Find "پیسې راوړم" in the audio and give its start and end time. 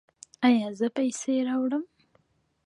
0.97-1.83